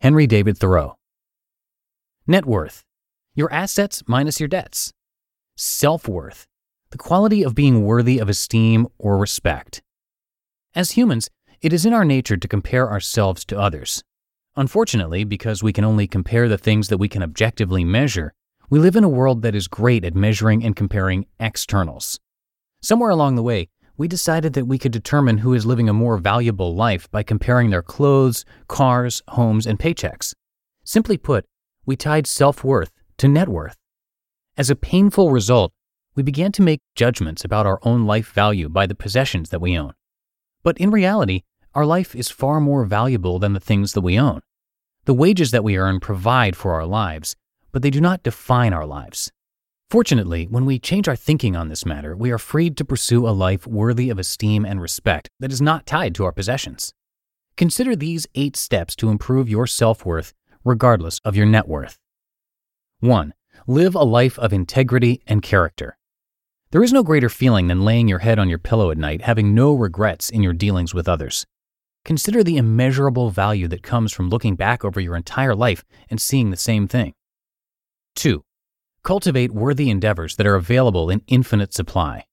[0.00, 0.96] Henry David Thoreau.
[2.26, 2.84] Net worth,
[3.34, 4.94] your assets minus your debts.
[5.56, 6.46] Self worth,
[6.90, 9.82] the quality of being worthy of esteem or respect.
[10.74, 11.28] As humans,
[11.60, 14.02] it is in our nature to compare ourselves to others.
[14.56, 18.32] Unfortunately, because we can only compare the things that we can objectively measure,
[18.70, 22.20] we live in a world that is great at measuring and comparing externals.
[22.82, 26.18] Somewhere along the way, we decided that we could determine who is living a more
[26.18, 30.34] valuable life by comparing their clothes, cars, homes, and paychecks.
[30.84, 31.46] Simply put,
[31.86, 33.76] we tied self worth to net worth.
[34.58, 35.72] As a painful result,
[36.14, 39.78] we began to make judgments about our own life value by the possessions that we
[39.78, 39.94] own.
[40.62, 41.42] But in reality,
[41.74, 44.40] our life is far more valuable than the things that we own.
[45.06, 47.34] The wages that we earn provide for our lives,
[47.72, 49.30] but they do not define our lives.
[49.90, 53.30] Fortunately, when we change our thinking on this matter, we are freed to pursue a
[53.30, 56.92] life worthy of esteem and respect that is not tied to our possessions.
[57.56, 60.34] Consider these eight steps to improve your self worth
[60.64, 61.98] regardless of your net worth.
[63.00, 63.32] 1.
[63.66, 65.96] Live a life of integrity and character.
[66.70, 69.54] There is no greater feeling than laying your head on your pillow at night having
[69.54, 71.46] no regrets in your dealings with others.
[72.04, 76.50] Consider the immeasurable value that comes from looking back over your entire life and seeing
[76.50, 77.14] the same thing.
[78.18, 78.42] 2.
[79.04, 82.24] Cultivate worthy endeavors that are available in infinite supply.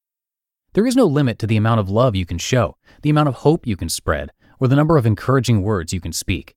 [0.73, 3.35] There is no limit to the amount of love you can show, the amount of
[3.35, 6.56] hope you can spread, or the number of encouraging words you can speak.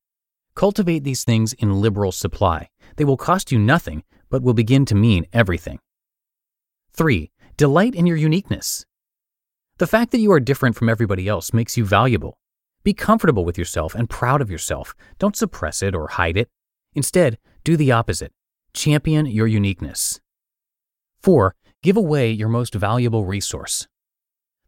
[0.54, 2.70] Cultivate these things in liberal supply.
[2.96, 5.78] They will cost you nothing, but will begin to mean everything.
[6.94, 7.30] 3.
[7.58, 8.86] Delight in your uniqueness.
[9.76, 12.38] The fact that you are different from everybody else makes you valuable.
[12.82, 14.94] Be comfortable with yourself and proud of yourself.
[15.18, 16.48] Don't suppress it or hide it.
[16.94, 18.32] Instead, do the opposite.
[18.72, 20.20] Champion your uniqueness.
[21.20, 21.54] 4.
[21.82, 23.86] Give away your most valuable resource.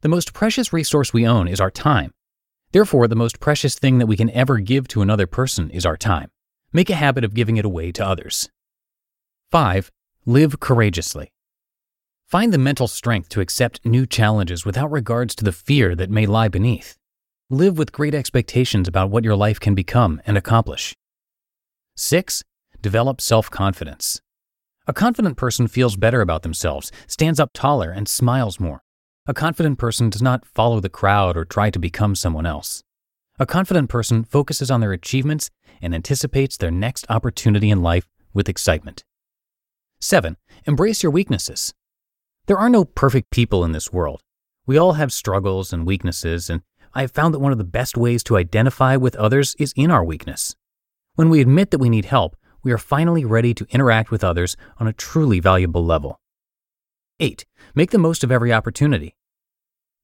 [0.01, 2.13] The most precious resource we own is our time.
[2.73, 5.97] Therefore, the most precious thing that we can ever give to another person is our
[5.97, 6.31] time.
[6.73, 8.49] Make a habit of giving it away to others.
[9.51, 9.91] 5.
[10.25, 11.33] Live courageously.
[12.29, 16.27] Find the mental strength to accept new challenges without regards to the fear that may
[16.27, 16.97] lie beneath.
[17.51, 20.95] Live with great expectations about what your life can become and accomplish.
[21.97, 22.45] 6.
[22.83, 24.23] Develop self confidence.
[24.87, 28.83] A confident person feels better about themselves, stands up taller, and smiles more.
[29.27, 32.83] A confident person does not follow the crowd or try to become someone else.
[33.39, 35.51] A confident person focuses on their achievements
[35.83, 39.05] and anticipates their next opportunity in life with excitement.
[40.01, 40.39] 7.
[40.67, 41.75] Embrace your weaknesses.
[42.47, 44.23] There are no perfect people in this world.
[44.67, 46.63] We all have struggles and weaknesses, and
[46.95, 49.91] I have found that one of the best ways to identify with others is in
[49.91, 50.57] our weakness.
[51.15, 54.57] When we admit that we need help, we are finally ready to interact with others
[54.79, 56.21] on a truly valuable level.
[57.19, 57.45] 8.
[57.75, 59.15] Make the most of every opportunity.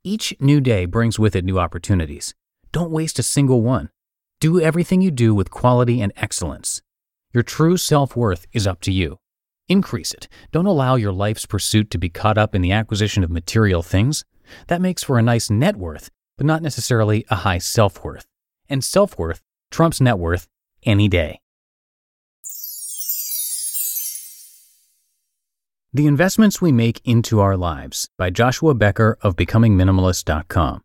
[0.04, 2.34] Each new day brings with it new opportunities.
[2.72, 3.90] Don't waste a single one.
[4.38, 6.82] Do everything you do with quality and excellence.
[7.32, 9.18] Your true self worth is up to you.
[9.68, 10.28] Increase it.
[10.52, 14.24] Don't allow your life's pursuit to be caught up in the acquisition of material things.
[14.68, 18.26] That makes for a nice net worth, but not necessarily a high self worth.
[18.68, 20.46] And self worth trumps net worth
[20.84, 21.40] any day.
[25.94, 30.82] The Investments We Make into Our Lives by Joshua Becker of BecomingMinimalist.com.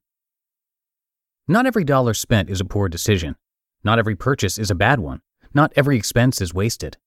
[1.48, 3.36] Not every dollar spent is a poor decision.
[3.84, 5.22] Not every purchase is a bad one.
[5.56, 6.98] Not every expense is wasted.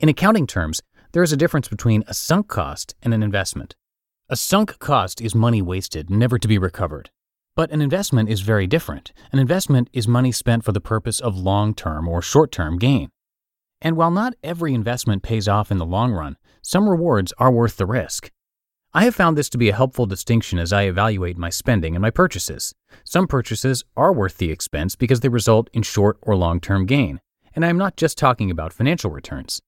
[0.00, 0.82] In accounting terms,
[1.12, 3.76] there is a difference between a sunk cost and an investment.
[4.28, 7.10] A sunk cost is money wasted, never to be recovered.
[7.54, 9.12] But an investment is very different.
[9.32, 13.10] An investment is money spent for the purpose of long term or short term gain.
[13.82, 17.76] And while not every investment pays off in the long run, some rewards are worth
[17.76, 18.30] the risk.
[18.92, 22.02] I have found this to be a helpful distinction as I evaluate my spending and
[22.02, 22.74] my purchases.
[23.04, 27.20] Some purchases are worth the expense because they result in short or long term gain,
[27.54, 29.62] and I am not just talking about financial returns.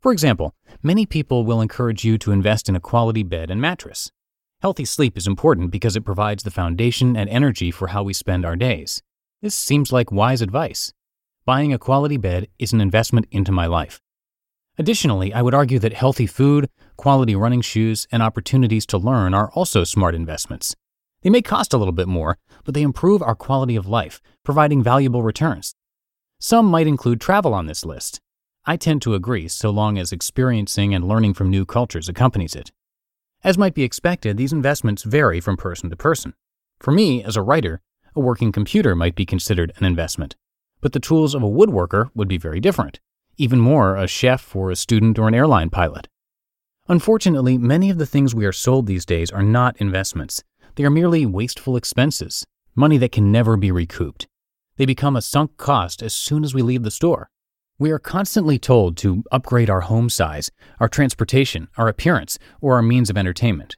[0.00, 4.10] For example, many people will encourage you to invest in a quality bed and mattress.
[4.62, 8.44] Healthy sleep is important because it provides the foundation and energy for how we spend
[8.44, 9.02] our days.
[9.42, 10.92] This seems like wise advice.
[11.44, 14.00] Buying a quality bed is an investment into my life.
[14.78, 19.50] Additionally, I would argue that healthy food, quality running shoes, and opportunities to learn are
[19.50, 20.76] also smart investments.
[21.22, 24.84] They may cost a little bit more, but they improve our quality of life, providing
[24.84, 25.74] valuable returns.
[26.38, 28.20] Some might include travel on this list.
[28.64, 32.70] I tend to agree so long as experiencing and learning from new cultures accompanies it.
[33.42, 36.34] As might be expected, these investments vary from person to person.
[36.78, 37.80] For me, as a writer,
[38.14, 40.36] a working computer might be considered an investment,
[40.82, 43.00] but the tools of a woodworker would be very different
[43.36, 46.08] even more a chef or a student or an airline pilot.
[46.88, 50.42] Unfortunately, many of the things we are sold these days are not investments.
[50.74, 52.44] They are merely wasteful expenses,
[52.74, 54.26] money that can never be recouped.
[54.76, 57.30] They become a sunk cost as soon as we leave the store.
[57.78, 60.50] We are constantly told to upgrade our home size,
[60.80, 63.76] our transportation, our appearance, or our means of entertainment.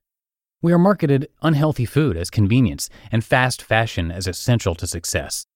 [0.63, 5.47] We are marketed unhealthy food as convenience and fast fashion as essential to success.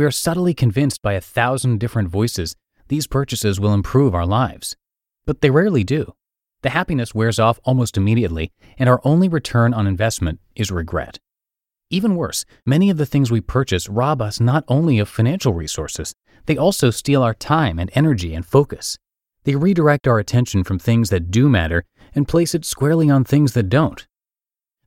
[0.00, 2.56] We are subtly convinced by a thousand different voices
[2.88, 4.74] these purchases will improve our lives.
[5.26, 6.14] But they rarely do.
[6.62, 11.18] The happiness wears off almost immediately, and our only return on investment is regret.
[11.90, 16.14] Even worse, many of the things we purchase rob us not only of financial resources,
[16.46, 18.96] they also steal our time and energy and focus.
[19.44, 23.52] They redirect our attention from things that do matter and place it squarely on things
[23.52, 24.06] that don't.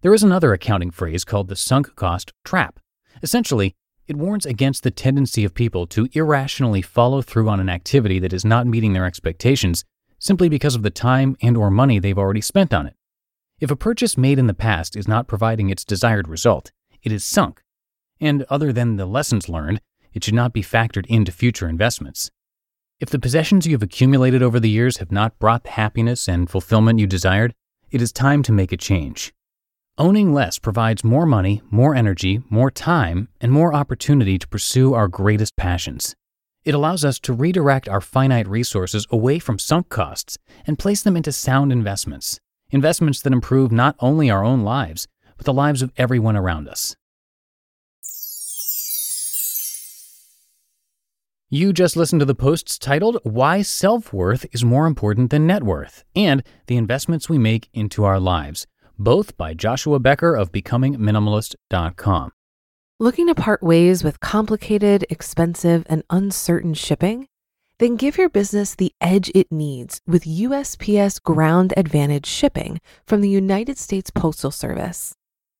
[0.01, 2.79] There is another accounting phrase called the sunk cost trap.
[3.21, 3.75] Essentially,
[4.07, 8.33] it warns against the tendency of people to irrationally follow through on an activity that
[8.33, 9.85] is not meeting their expectations
[10.19, 12.95] simply because of the time and or money they've already spent on it.
[13.59, 16.71] If a purchase made in the past is not providing its desired result,
[17.01, 17.61] it is sunk.
[18.19, 19.81] And other than the lessons learned,
[20.13, 22.29] it should not be factored into future investments.
[22.99, 26.49] If the possessions you have accumulated over the years have not brought the happiness and
[26.49, 27.53] fulfillment you desired,
[27.91, 29.33] it is time to make a change.
[29.99, 35.07] Owning less provides more money, more energy, more time, and more opportunity to pursue our
[35.07, 36.15] greatest passions.
[36.65, 41.15] It allows us to redirect our finite resources away from sunk costs and place them
[41.15, 42.39] into sound investments,
[42.71, 45.07] investments that improve not only our own lives,
[45.37, 46.95] but the lives of everyone around us.
[51.51, 55.61] You just listened to the posts titled Why Self Worth is More Important Than Net
[55.61, 58.65] Worth and the Investments We Make into Our Lives
[59.03, 62.31] both by Joshua Becker of BecomingMinimalist.com.
[62.99, 67.27] Looking to part ways with complicated, expensive, and uncertain shipping?
[67.79, 73.29] Then give your business the edge it needs with USPS Ground Advantage shipping from the
[73.29, 75.15] United States Postal Service.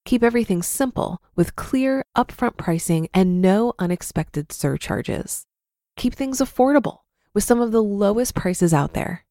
[0.06, 5.46] Keep everything simple with clear, upfront pricing and no unexpected surcharges.
[5.98, 7.00] Keep things affordable
[7.34, 9.26] with some of the lowest prices out there.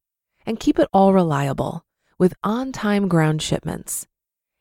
[0.45, 1.85] And keep it all reliable
[2.17, 4.07] with on time ground shipments.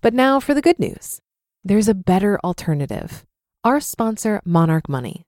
[0.00, 1.20] But now for the good news.
[1.64, 3.24] There's a better alternative.
[3.64, 5.26] Our sponsor, Monarch Money.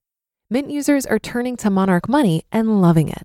[0.51, 3.25] Mint users are turning to Monarch Money and loving it.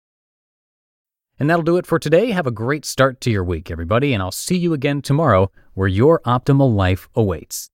[1.41, 2.29] And that'll do it for today.
[2.29, 5.87] Have a great start to your week, everybody, and I'll see you again tomorrow where
[5.87, 7.67] your optimal life awaits.